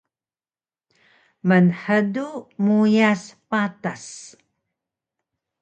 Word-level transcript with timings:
Mnhdu 1.47 2.27
muyas 2.63 3.21
patas 3.49 4.03